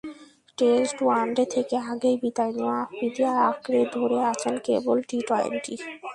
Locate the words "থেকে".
1.53-1.75